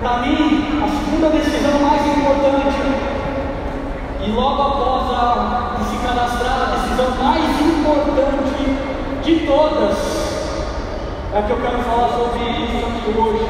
[0.00, 2.78] Para mim, a segunda decisão mais importante,
[4.24, 8.78] e logo após a, se cadastrar, a decisão mais importante
[9.24, 9.96] de todas,
[11.34, 13.44] é que eu quero falar sobre isso aqui hoje,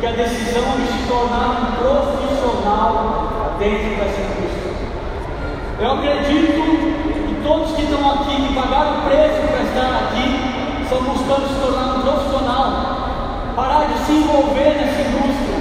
[0.00, 4.72] que é a decisão de se tornar um profissional dentro dessa indústria.
[5.78, 6.56] Eu acredito
[7.28, 11.60] que todos que estão aqui, que pagaram o preço para estar aqui, estão buscando se
[11.60, 15.55] tornar um profissional, parar de se envolver nessa indústria,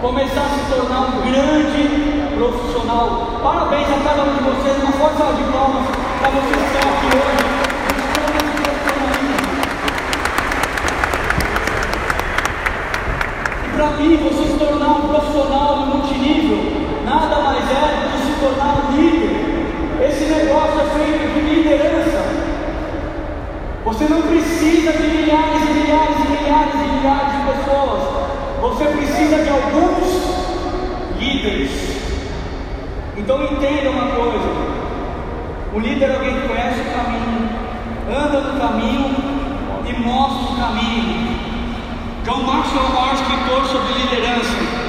[0.00, 3.38] começar a se tornar um grande profissional.
[3.42, 5.86] Parabéns a cada um de vocês, uma forte de palmas
[6.18, 7.50] para vocês que estão aqui hoje.
[13.76, 16.58] Para mim, você se tornar um profissional no multinível,
[17.04, 20.08] nada mais é do que se tornar um líder.
[20.08, 22.24] Esse negócio é feito de liderança.
[23.84, 28.29] Você não precisa de milhares e milhares e milhares e milhares de pessoas.
[28.60, 30.20] Você precisa de alguns
[31.18, 31.70] líderes.
[33.16, 34.48] Então entenda uma coisa:
[35.72, 37.48] o líder é alguém que conhece o caminho,
[38.08, 39.16] anda no caminho
[39.86, 41.40] e mostra o caminho.
[42.24, 44.80] John Maxwell é o maior escritor sobre liderança.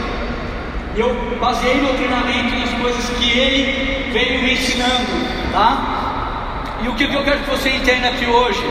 [0.94, 6.78] E eu baseei meu treinamento nas coisas que ele veio me ensinando, tá?
[6.84, 8.69] E o que eu quero que você entenda aqui hoje?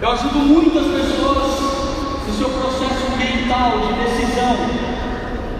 [0.00, 1.67] Eu ajudo muitas pessoas
[2.38, 4.54] seu processo mental de decisão.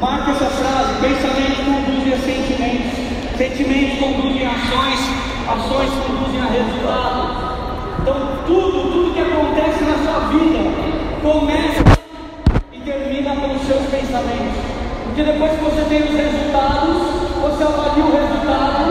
[0.01, 5.01] Marque essa frase: pensamentos conduzem a sentimentos, sentimentos conduzem a ações,
[5.49, 7.49] ações conduzem a resultados.
[8.01, 8.15] Então,
[8.47, 10.61] tudo, tudo que acontece na sua vida
[11.21, 11.83] começa
[12.73, 14.63] e termina pelos seus pensamentos.
[15.05, 16.97] Porque depois que você tem os resultados,
[17.43, 18.87] você avalia o resultado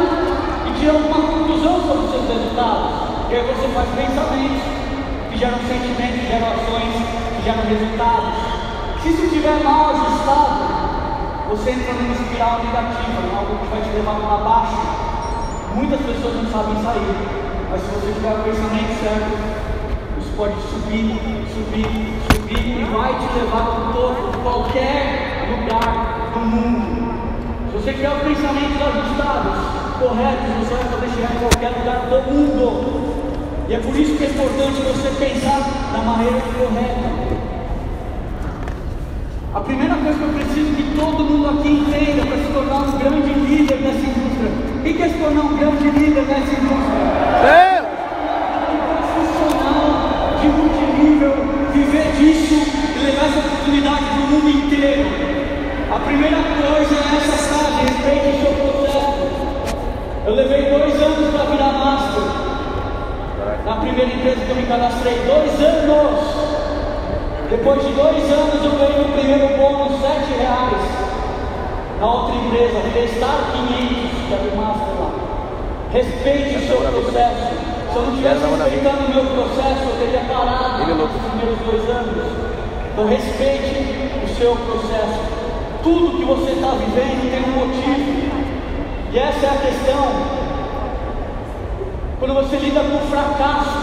[0.68, 3.31] e tira uma conclusão sobre os seus resultados.
[3.31, 4.77] E aí você faz pensamentos
[5.38, 6.94] que geram sentimentos, que geram ações,
[7.38, 8.34] que geram resultados.
[9.03, 10.66] Se isso estiver mal ajustado,
[11.50, 14.78] você entra numa espiral negativa, algo que vai te levar para baixo.
[15.75, 17.16] Muitas pessoas não sabem sair,
[17.70, 19.38] mas se você tiver o pensamento certo,
[20.18, 27.14] isso pode subir, subir, subir e vai te levar para qualquer lugar do mundo.
[27.69, 29.58] Se você tiver os pensamentos ajustados,
[30.00, 33.17] corretos, você vai poder chegar em qualquer lugar do mundo.
[33.70, 35.60] E é por isso que é importante você pensar
[35.92, 37.18] da maneira correta.
[39.54, 42.98] A primeira coisa que eu preciso que todo mundo aqui entenda para se tornar um
[42.98, 44.52] grande líder nessa indústria.
[44.84, 47.04] Quem quer se tornar um grande líder nessa indústria?
[47.44, 47.82] É.
[49.14, 51.34] Profissional de multinível,
[51.74, 55.06] viver disso e levar essa oportunidade para o mundo inteiro.
[55.92, 59.28] A primeira coisa é essa frase, respeite o seu processo.
[60.26, 61.17] Eu levei dois anos.
[63.68, 66.24] Na primeira empresa que eu me cadastrei, dois anos.
[67.50, 70.88] Depois de dois anos eu ganhei o primeiro bônus, sete reais.
[72.00, 75.12] Na outra empresa, Restar 500, já vi master lá.
[75.92, 77.60] Respeite o seu processo.
[77.92, 82.24] Se eu não estivesse respeitando o meu processo, eu teria parado nos primeiros dois anos.
[82.94, 83.84] Então respeite
[84.24, 85.20] o seu processo.
[85.84, 88.32] Tudo que você está vivendo tem um motivo.
[89.12, 90.47] E essa é a questão.
[92.19, 93.78] Quando você lida com o fracasso,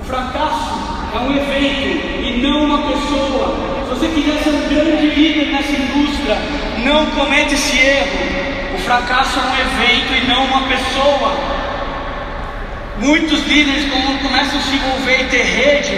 [0.00, 0.80] o fracasso
[1.14, 3.54] é um evento e não uma pessoa.
[3.84, 6.36] Se você quiser ser um grande líder nessa indústria,
[6.82, 8.74] não cometa esse erro.
[8.74, 11.36] O fracasso é um evento e não uma pessoa.
[12.98, 15.96] Muitos líderes, quando começam a se envolver e ter rede,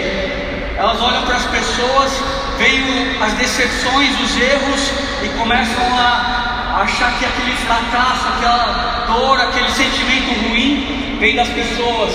[0.77, 2.11] elas olham para as pessoas,
[2.59, 2.83] veem
[3.19, 4.91] as decepções, os erros
[5.23, 6.42] e começam a
[6.81, 12.11] achar que aquele fracasso, aquela dor, aquele sentimento ruim vem das pessoas.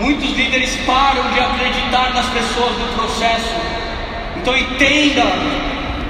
[0.00, 3.54] Muitos líderes param de acreditar nas pessoas no processo.
[4.36, 5.22] Então entenda,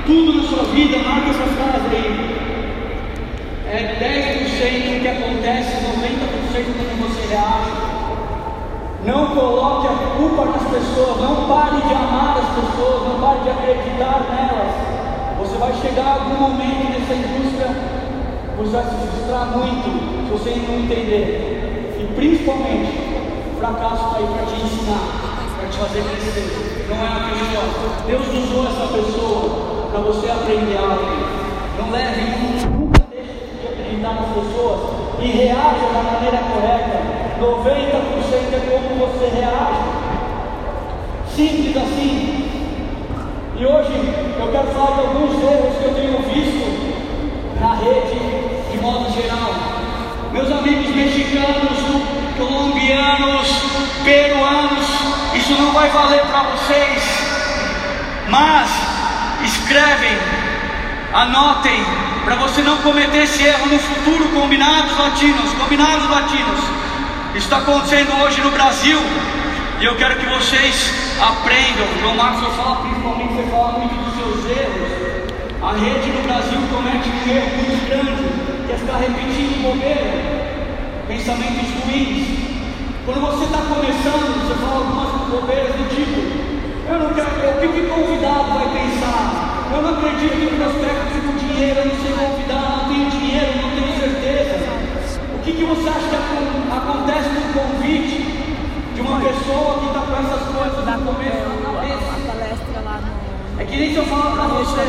[0.07, 2.31] tudo na sua vida, marca essa frase aí.
[3.67, 7.91] É 10% do que acontece, 90% do que você reage.
[9.05, 13.51] Não coloque a culpa nas pessoas, não pare de amar as pessoas, não pare de
[13.51, 15.00] acreditar nelas.
[15.41, 17.75] Você vai chegar a algum momento nessa indústria,
[18.59, 19.89] você vai se frustrar muito
[20.27, 21.97] se você não entender.
[21.99, 22.93] E principalmente,
[23.55, 25.01] o fracasso está aí para te ensinar,
[25.59, 26.87] para te fazer crescer.
[26.89, 27.63] Não é uma questão.
[28.07, 31.09] Deus usou essa pessoa para você aprender algo.
[31.79, 32.21] Não leve,
[32.69, 34.81] nunca deixe de acreditar nas pessoas
[35.21, 37.01] e reaja da maneira correta.
[37.41, 39.81] 90% é como você reage.
[41.35, 42.30] Simples assim.
[43.61, 43.93] E hoje
[44.41, 48.19] eu quero falar de alguns erros que eu tenho visto na rede
[48.73, 49.53] de modo geral.
[50.33, 51.79] Meus amigos mexicanos,
[52.39, 53.49] colombianos,
[54.03, 54.87] peruanos,
[55.35, 57.03] isso não vai valer para vocês,
[58.31, 58.71] mas
[59.45, 60.17] escrevem,
[61.13, 61.85] anotem,
[62.25, 66.61] para você não cometer esse erro no futuro, combinados latinos, combinados latinos.
[67.35, 68.99] Isso está acontecendo hoje no Brasil,
[69.83, 71.87] e eu quero que vocês aprendam.
[72.01, 74.91] João Marcos vai falar principalmente, você fala muito dos seus erros.
[75.61, 78.25] A rede no Brasil comete um erro muito grande,
[78.67, 80.09] que é ficar repetindo bobeira,
[81.07, 82.25] pensamentos ruins.
[83.05, 86.21] Quando você está começando, você fala algumas bobeiras do tipo,
[86.89, 89.69] eu não quero, o que o convidado vai pensar?
[89.73, 93.53] Eu não acredito que o prospecto com dinheiro, eu não sei convidar, não tenho dinheiro,
[93.61, 94.57] não tenho certeza.
[95.35, 98.40] O que, que você acha que acontece com o convite
[99.01, 102.11] de uma pessoa que está com essas coisas no começo na cabeça?
[103.59, 104.81] É que nem se eu falar para você,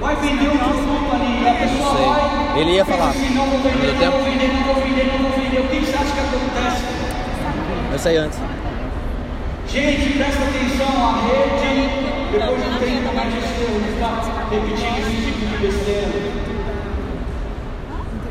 [0.00, 2.60] vai vender um produto ali, a pessoa vai.
[2.60, 3.08] Ele ia falar.
[3.10, 5.60] Assim, não vou vender, não vou vender, não vou vender, não vou vender.
[5.60, 6.84] O que você acha que acontece?
[7.92, 8.38] Eu sei antes.
[9.68, 11.88] Gente, presta atenção, a rede,
[12.32, 14.12] depois de um tempo, erro de ficar
[14.50, 16.08] repetindo esse tipo de besteira.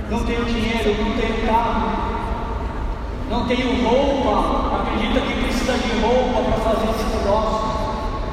[0.10, 2.01] Não tenho dinheiro, não tenho carro,
[3.32, 7.62] não tenho roupa, acredita que precisa de roupa para fazer esse negócio,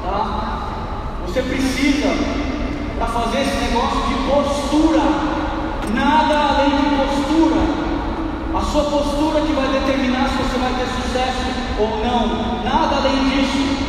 [0.03, 1.15] tá?
[1.25, 2.09] Você precisa,
[2.97, 5.01] para fazer esse negócio, de postura,
[5.93, 7.89] nada além de postura.
[8.53, 11.45] A sua postura que vai determinar se você vai ter sucesso
[11.79, 13.87] ou não, nada além disso.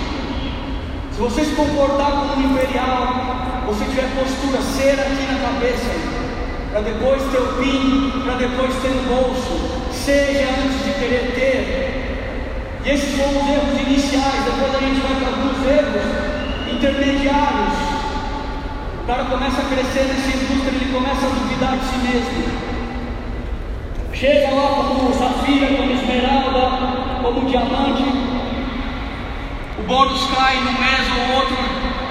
[1.13, 5.91] Se você se comportar como um imperial, você tiver postura, ser aqui na cabeça,
[6.71, 9.80] para depois ter o PIN, para depois ter no bolso,
[10.11, 12.81] seja antes de querer ter.
[12.85, 17.79] E esses são os erros iniciais, depois a gente vai para alguns erros intermediários.
[19.03, 22.71] O cara começa a crescer nessa indústria, ele começa a duvidar de si mesmo.
[24.13, 28.05] Chega lá como safira, como esmeralda, como diamante.
[29.79, 31.57] O bônus cai no mês ou outro,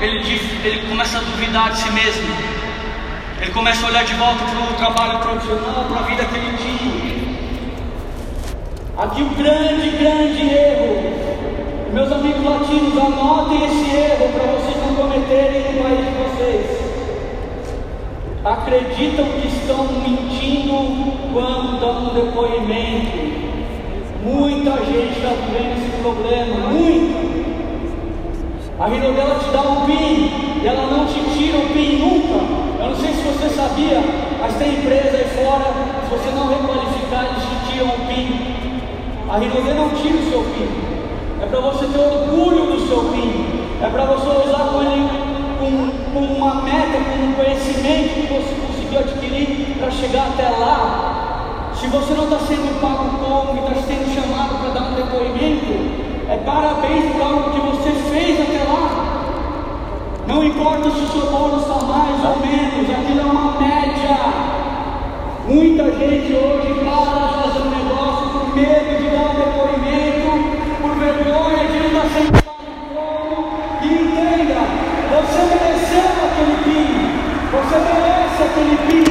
[0.01, 2.35] ele, diz, ele começa a duvidar de si mesmo.
[3.41, 6.57] Ele começa a olhar de volta para o trabalho profissional, para a vida que ele
[6.57, 7.18] tinha.
[8.99, 11.13] Aqui o grande, grande erro.
[11.93, 16.65] Meus amigos latinos, anotem esse erro para vocês não cometerem no país de vocês.
[18.43, 23.17] Acreditam que estão mentindo quando dão um depoimento.
[24.21, 27.39] Muita gente está vivendo esse problema, muito.
[28.81, 32.83] A Rinodela te dá um PIN e ela não te tira o PIN nunca.
[32.83, 34.03] Eu não sei se você sabia,
[34.41, 35.71] mas tem empresa aí fora,
[36.03, 38.58] se você não requalificar, eles te tiram o PIN.
[39.29, 40.67] A Rinodê não tira o seu PIN.
[41.39, 43.45] É para você ter orgulho do seu PIN.
[43.79, 45.29] É para você usar com ele
[46.11, 51.71] com uma meta, com um conhecimento que você conseguiu adquirir para chegar até lá.
[51.75, 55.73] Se você não está sendo pago como e está sendo chamado para dar um depoimento,
[56.27, 58.89] é parabéns por algo que você fez até lá.
[60.27, 64.58] Não importa se o seu bônus está mais ou menos, aquilo é uma média.
[65.49, 70.29] Muita gente hoje para fazer um negócio por medo de dar um depoimento,
[70.79, 73.57] por vergonha de não estar pago como.
[73.81, 74.61] E entenda,
[75.09, 76.93] você mereceu aquele PIN,
[77.49, 79.09] você merece aquele PIN.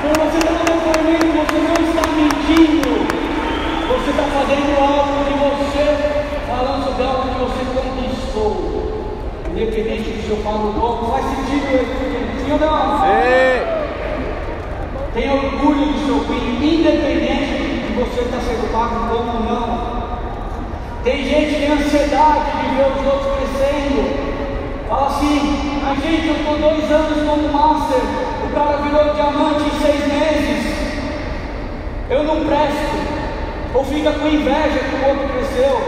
[0.00, 2.92] Quando você dá um depoimento, você não está mentindo,
[3.88, 5.84] você está fazendo algo de você,
[6.46, 8.48] falando sobre algo que você conquistou
[9.50, 13.00] independente do seu pago pouco, faz sentido isso, sim ou não?
[13.00, 13.77] Sim.
[15.14, 19.98] Tenha orgulho do seu filho, independente de você estar sendo pago como ou não.
[21.02, 24.88] Tem gente que tem ansiedade de ver os outros crescendo.
[24.88, 28.00] Fala assim, a gente, eu estou dois anos como master,
[28.44, 30.78] o cara virou diamante em seis meses.
[32.10, 33.18] Eu não presto.
[33.74, 35.80] Ou fica com inveja que o outro cresceu.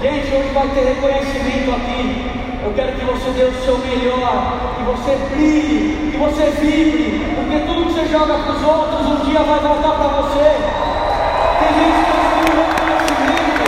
[0.00, 2.43] Gente, hoje vai ter reconhecimento aqui.
[2.64, 7.58] Eu quero que você dê o seu melhor, que você brilhe, que você vibre, porque
[7.66, 10.56] tudo que você joga para os outros um dia vai voltar para você.
[11.60, 13.64] Tem gente que com reconhecimento,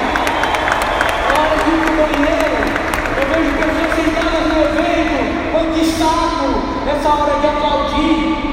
[1.29, 2.59] na hora de banheiro,
[3.17, 5.17] eu vejo pessoas sentadas no evento,
[5.99, 6.49] saco,
[6.87, 8.47] nessa hora de aplaudir.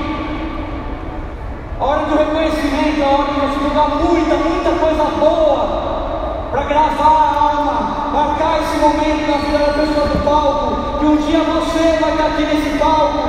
[3.73, 9.73] jogar muita, muita coisa boa para gravar a alma, marcar esse momento na vida da
[9.73, 10.99] pessoa do palco.
[10.99, 13.27] Que um dia você vai estar aqui nesse palco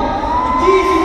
[0.61, 1.04] e 15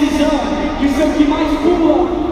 [0.00, 0.30] decisão
[0.80, 2.29] de ser o que mais pula,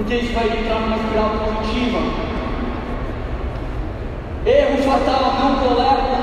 [0.00, 2.00] Porque isso vai entrar numa espiral positiva.
[4.46, 6.16] Erro fatal, não coleta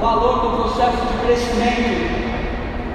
[0.00, 2.10] valor no processo de crescimento.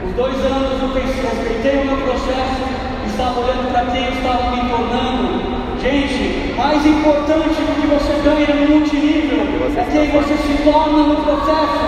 [0.05, 2.67] Os dois anos eu respeitei o meu processo,
[3.07, 5.79] estava olhando para quem eu estava me tornando.
[5.79, 11.15] Gente, mais importante do que você ganha no multinível é quem você se torna no
[11.23, 11.79] processo.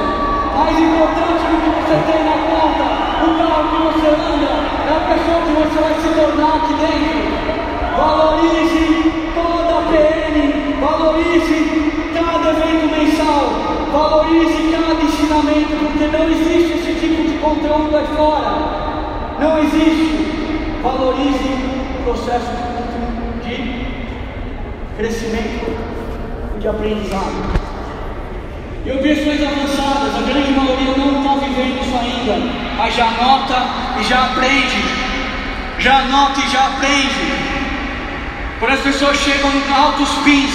[0.56, 2.88] Mais importante do que você tem na conta,
[3.28, 4.52] o carro que você anda,
[4.88, 7.61] é a pessoa que você vai se tornar aqui dentro.
[7.98, 13.44] Valorize toda a PN, valorize cada evento mensal,
[13.92, 18.82] valorize cada ensinamento, porque não existe esse tipo de conteúdo aí fora.
[19.40, 20.32] Não existe.
[20.82, 21.50] Valorize
[22.00, 22.52] o processo
[23.44, 23.86] de
[24.98, 25.78] crescimento
[26.56, 27.72] e de aprendizado.
[28.84, 33.64] E objeções avançadas, a grande maioria não está vivendo isso ainda, mas já anota
[34.00, 35.12] e já aprende.
[35.78, 37.51] Já anota e já aprende.
[38.62, 40.54] Quando as pessoas chegam em altos pins,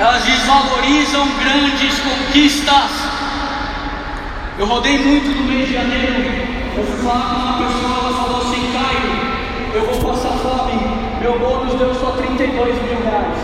[0.00, 2.90] elas desvalorizam grandes conquistas.
[4.58, 6.14] Eu rodei muito no mês de janeiro.
[6.76, 10.72] Eu fui falar com uma pessoa, ela falou assim: Caio, eu vou passar fome.
[11.20, 13.38] Meu bônus deu só 32 mil reais.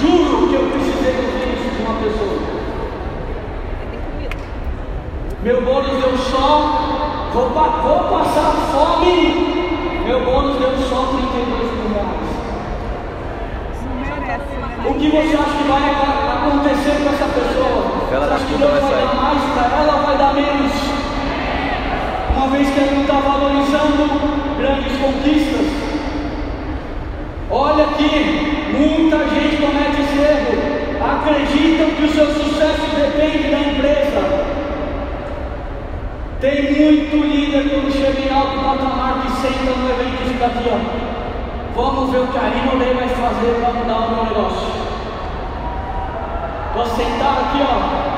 [0.00, 2.40] Juro que eu precisei ouvir isso de uma pessoa.
[5.42, 7.17] Meu bônus deu só.
[7.32, 10.02] Vou, vou passar fome.
[10.04, 12.28] Meu bônus deu só 32 mil reais.
[14.86, 15.82] O que você acha que vai
[16.36, 18.08] acontecer com essa pessoa?
[18.10, 20.72] Ela acha que Deus vai dar mais para ela vai dar menos?
[22.34, 24.08] Uma vez que ela não está valorizando
[24.56, 25.66] grandes conquistas.
[27.50, 30.78] Olha aqui, muita gente comete esse erro.
[31.04, 34.37] Acreditam que o seu sucesso depende da empresa.
[36.40, 40.70] Tem muito líder quando chega em alto patamar que senta no evento e fica aqui,
[40.70, 40.78] ó.
[41.74, 44.68] Vamos ver o que a Rimolei vai fazer para mudar o meu negócio.
[46.68, 48.08] Estou sentado aqui, ó.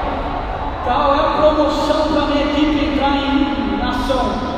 [0.84, 3.40] Qual é a promoção para minha equipe entrar em
[3.74, 4.50] em ação?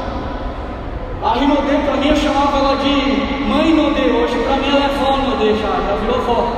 [1.23, 2.91] A Rinodê, para mim, eu chamava ela de
[3.47, 4.11] mãe Nodê.
[4.11, 6.49] Hoje, para mim, ela é vó Nodê já, já virou vó.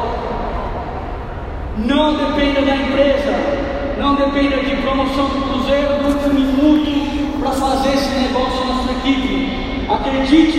[1.77, 3.64] Não dependa da empresa,
[3.99, 8.93] não dependa de promoção do Cruzeiro do último minuto para fazer esse negócio na sua
[8.93, 9.85] equipe.
[9.89, 10.59] Acredite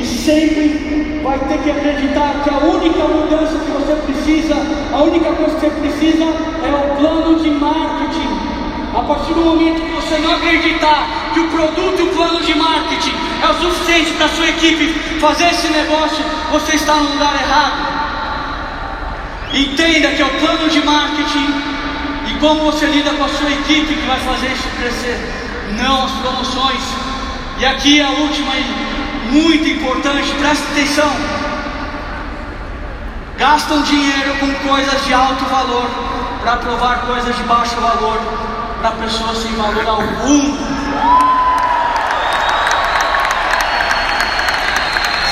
[0.00, 4.54] e sempre vai ter que acreditar que a única mudança que você precisa,
[4.92, 8.56] a única coisa que você precisa é o plano de marketing.
[8.94, 12.54] A partir do momento que você não acreditar que o produto e o plano de
[12.54, 14.88] marketing é o suficiente para a sua equipe
[15.20, 17.96] fazer esse negócio, você está no lugar errado.
[19.52, 21.75] Entenda que é o plano de marketing
[22.36, 25.18] e como você lida com a sua equipe que vai fazer isso crescer,
[25.82, 26.82] não as promoções.
[27.58, 31.10] E aqui é a última e muito importante, presta atenção.
[33.38, 35.88] Gastam dinheiro com coisas de alto valor
[36.42, 38.20] para provar coisas de baixo valor
[38.80, 40.56] para pessoas sem valor algum.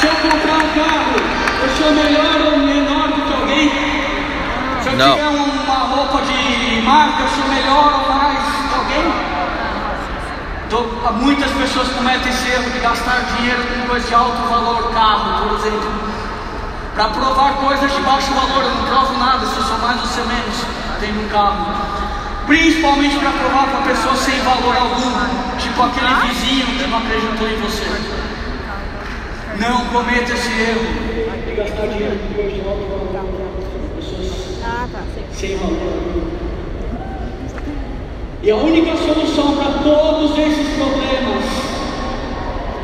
[0.01, 1.17] Se eu comprar um carro,
[1.63, 3.71] eu sou melhor ou menor do que alguém?
[4.83, 5.13] Se eu Não.
[5.13, 5.54] tiver uma
[6.15, 8.39] roupa de marca, sou melhor ou mais
[8.73, 9.35] alguém?
[11.21, 15.59] Muitas pessoas cometem esse erro de gastar dinheiro com coisas de alto valor, carro, por
[15.59, 15.91] exemplo,
[16.95, 18.63] para provar coisas de baixo valor.
[18.63, 20.65] Eu não provo nada, se eu sou mais ou se menos,
[21.01, 21.67] tenho um carro.
[22.47, 27.57] Principalmente para provar para pessoas sem valor algum, tipo aquele vizinho que não acreditou em
[27.61, 27.87] você.
[29.59, 33.54] Não cometa esse erro de gastar dinheiro com coisas de alto valor
[34.93, 35.01] Tá.
[35.15, 35.49] Sei.
[35.49, 36.25] sem valor.
[38.43, 41.45] E a única solução para todos esses problemas,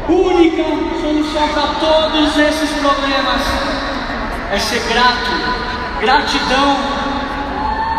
[0.08, 0.64] única
[0.98, 3.42] solução para todos esses problemas,
[4.50, 5.30] é ser grato.
[6.00, 6.76] Gratidão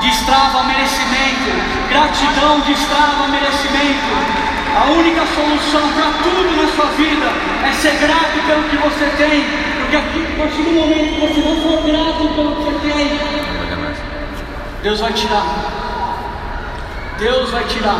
[0.01, 1.51] destrava merecimento.
[1.87, 4.41] Gratidão destrava merecimento.
[4.75, 7.27] A única solução para tudo na sua vida
[7.67, 9.45] é ser grato pelo que você tem.
[9.81, 13.60] Porque a partir do momento que você não for grato pelo que você tem,
[14.83, 15.45] Deus vai tirar.
[17.19, 17.99] Deus vai tirar.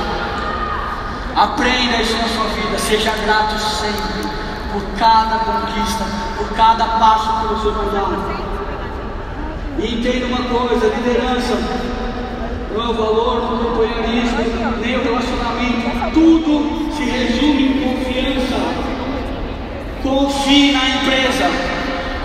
[1.36, 2.80] Aprenda isso na sua vida.
[2.80, 4.28] Seja grato sempre
[4.74, 6.06] por cada conquista,
[6.38, 8.52] por cada passo que você vai dar.
[9.78, 11.56] E entenda uma coisa: liderança
[12.74, 14.38] não é o valor, não é companheirismo,
[14.82, 16.12] nem o relacionamento.
[16.16, 18.58] Tudo se resume em confiança.
[20.02, 21.46] Confie na empresa.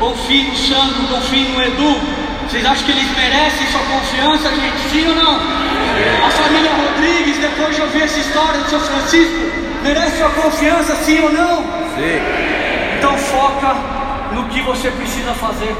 [0.01, 2.16] Confie no Sandro, confie no Edu.
[2.49, 4.79] Vocês acham que eles merecem sua confiança, gente?
[4.89, 5.35] Sim ou não?
[5.35, 9.35] A família Rodrigues, depois de ouvir essa história do seu Francisco,
[9.83, 11.57] merece sua confiança, sim ou não?
[11.97, 12.21] Sim.
[12.99, 13.75] Então foca
[14.33, 15.75] no que você precisa fazer.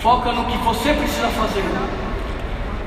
[0.00, 1.64] Foca no que você precisa fazer.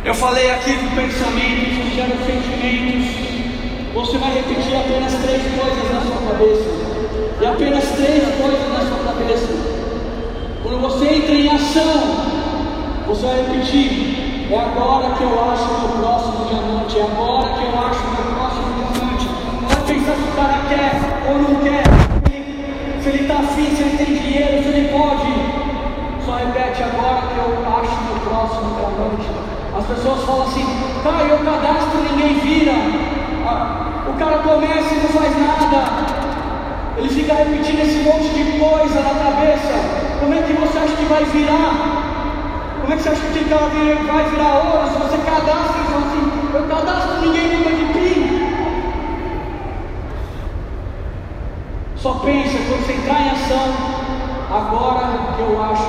[0.04, 3.94] Eu falei aqui do pensamento, gera sentimentos.
[3.94, 6.80] Você vai repetir apenas três coisas na sua cabeça.
[7.42, 8.99] E apenas três coisas na sua
[13.10, 17.64] você vai repetir: é agora que eu acho o meu próximo diamante, é agora que
[17.66, 19.28] eu acho o meu próximo diamante.
[19.62, 20.94] Não vai pensar se o cara quer
[21.28, 21.84] ou não quer,
[23.02, 25.30] se ele está afim, se ele tem dinheiro, se ele pode.
[26.24, 29.28] Só repete agora que eu acho o meu próximo diamante.
[29.76, 30.66] As pessoas falam assim:
[31.04, 32.74] tá, eu cadastro ninguém vira.
[33.48, 36.20] Ah, o cara começa e não faz nada.
[36.96, 39.74] Ele fica repetindo esse monte de coisa na cabeça.
[40.20, 41.89] Como é que você acha que vai virar?
[42.90, 44.90] Como é que você acha que vira- vai virar ouro?
[44.90, 46.26] Se você cadastra e fala assim,
[46.56, 48.20] eu cadastro ninguém muda de PIN.
[51.98, 53.74] Só pensa, quando você entrar em ação,
[54.50, 55.84] agora eu acho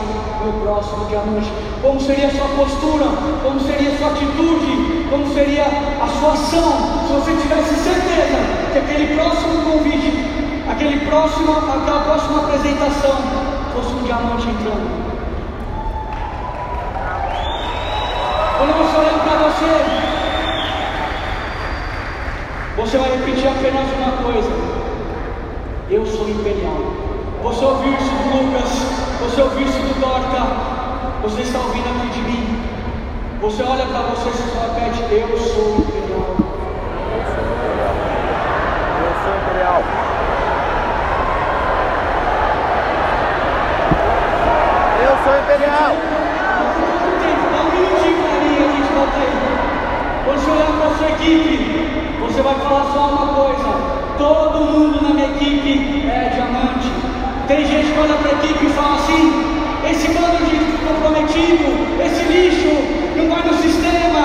[0.45, 1.51] meu próximo diamante.
[1.81, 3.07] Como seria a sua postura?
[3.45, 5.07] Como seria a sua atitude?
[5.09, 6.71] Como seria a sua ação?
[7.07, 8.39] Se você tivesse certeza
[8.75, 10.23] que aquele próximo convite,
[10.71, 13.17] aquele próximo, aquela próxima apresentação
[13.73, 15.10] fosse um diamante entrando.
[18.61, 19.73] Quando você olhar para você,
[22.77, 24.51] você vai repetir apenas uma coisa:
[25.89, 26.77] Eu sou imperial.
[27.43, 28.69] Você ouviu isso do Lucas,
[29.19, 30.43] você ouviu isso do Dorca,
[31.23, 32.63] você está ouvindo aqui de mim.
[33.41, 36.37] Você olha para você e você repete: Eu sou imperial.
[39.01, 39.83] Eu sou imperial.
[45.01, 46.21] Eu sou imperial.
[47.53, 50.25] Dá um minutinho para mim, a gente volta aí.
[50.25, 51.57] Quando você olhar para a sua equipe,
[52.21, 53.69] você vai falar só uma coisa:
[54.19, 56.91] todo mundo na minha equipe é diamante.
[57.49, 59.23] Tem gente que olha para a equipe e fala assim:
[59.91, 61.67] esse bando de comprometido,
[62.05, 62.73] esse lixo,
[63.17, 64.23] não vai no sistema,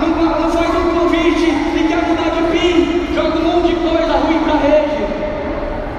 [0.00, 4.12] não, não faz um convite e quer mudar de PIN, joga um monte de coisa
[4.18, 5.02] ruim para a rede.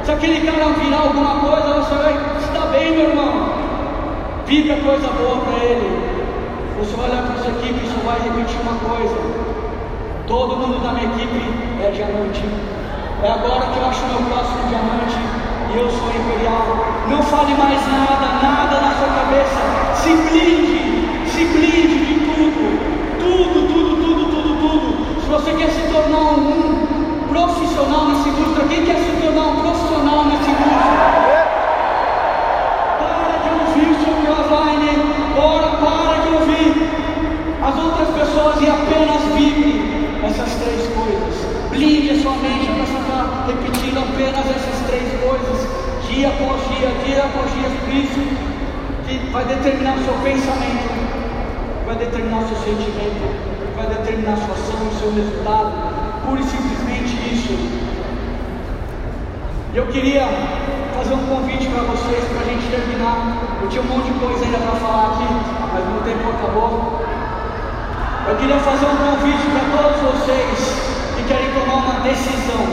[0.04, 2.14] Se aquele cara virar alguma coisa, você vai
[2.54, 3.54] dar bem, meu irmão.
[4.46, 6.03] Fica coisa boa para ele.
[6.84, 9.16] Você vai olhar para sua equipe e só vai repetir uma coisa.
[10.28, 11.40] Todo mundo da minha equipe
[11.82, 12.44] é diamante.
[13.24, 15.16] É agora que eu acho meu próximo diamante
[15.72, 16.84] e eu sou imperial.
[17.08, 19.64] Não fale mais nada, nada na sua cabeça.
[19.96, 22.62] Se blinde, se blinde de tudo.
[23.18, 25.22] Tudo, tudo, tudo, tudo, tudo.
[25.22, 26.86] Se você quer se tornar um
[27.30, 31.13] profissional nessa indústria, quem quer se tornar um profissional nessa indústria?
[37.74, 41.34] As outras pessoas e apenas vibre essas três coisas.
[41.72, 45.68] Blinde a sua mente para ficar repetindo apenas essas três coisas,
[46.08, 48.22] dia após dia, dia após dia, isso
[49.08, 50.86] que vai determinar o seu pensamento,
[51.86, 55.74] vai determinar o seu sentimento, vai determinar a sua ação, o seu resultado,
[56.26, 57.58] pura e simplesmente isso.
[59.74, 60.28] Eu queria
[60.96, 63.58] fazer um convite para vocês, para a gente terminar.
[63.64, 65.26] Eu tinha um monte de coisa ainda para falar aqui,
[65.74, 67.13] mas meu tempo acabou.
[68.26, 70.58] Eu queria fazer um convite para todos vocês
[71.18, 72.64] que querem tomar uma decisão.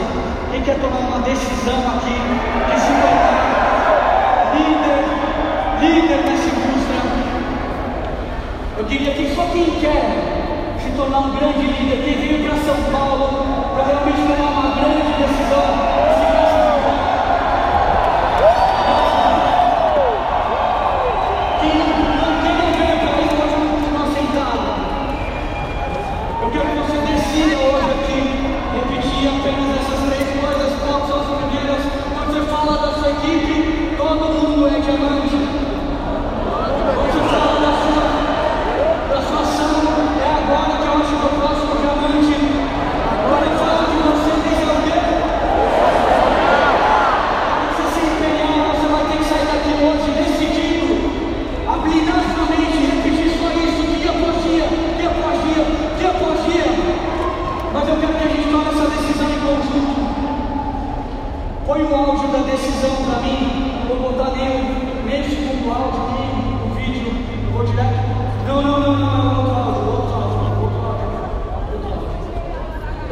[0.49, 5.03] Quem quer tomar uma decisão aqui de se tornar líder,
[5.81, 7.01] líder nessa indústria?
[8.77, 12.89] Eu queria que só quem quer se tornar um grande líder, quem veio para São
[12.89, 16.10] Paulo para realmente tomar uma grande decisão.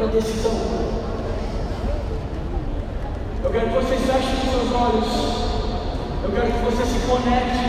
[0.00, 0.52] uma decisão.
[3.44, 5.10] Eu quero que você feche os seus olhos.
[6.24, 7.66] Eu quero que você se conecte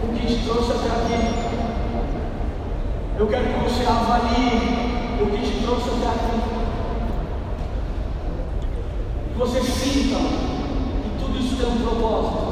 [0.00, 1.18] com o que te trouxe até aqui.
[3.18, 6.40] Eu quero que você avalie o que te trouxe até aqui.
[9.32, 12.48] Que você sinta que tudo isso tem um propósito.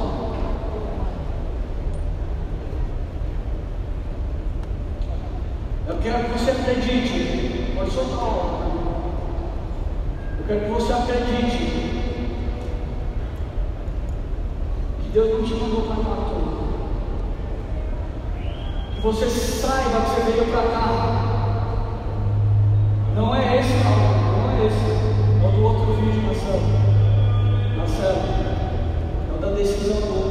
[5.88, 7.72] Eu quero que você acredite.
[7.76, 8.35] Pode soltar
[10.46, 11.56] quero que você acredite
[15.02, 16.16] que Deus não te mandou para cá.
[18.94, 20.86] Que você saiba que você veio para cá.
[23.16, 23.96] Não é esse, não,
[24.38, 24.90] não é esse.
[25.42, 26.62] É o do outro vídeo, Marcelo.
[27.76, 28.18] Marcelo,
[29.30, 30.25] é o da decisão do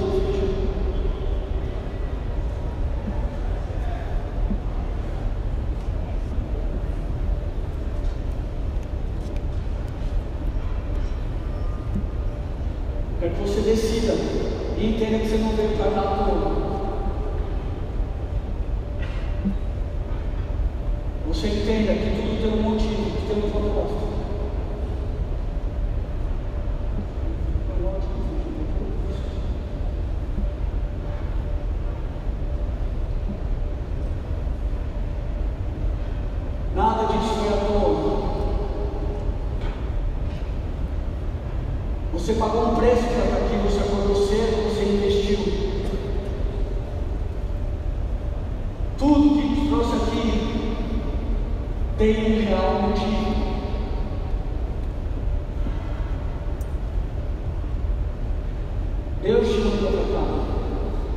[59.35, 60.23] 良い仕事だとか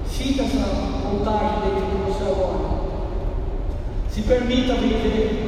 [0.04, 2.48] シータさんを大事で自分を背負わ
[4.08, 5.47] si permita di vedere